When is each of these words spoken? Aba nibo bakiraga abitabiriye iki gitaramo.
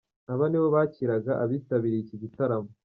Aba 0.31 0.45
nibo 0.49 0.67
bakiraga 0.75 1.31
abitabiriye 1.43 2.01
iki 2.03 2.15
gitaramo. 2.23 2.69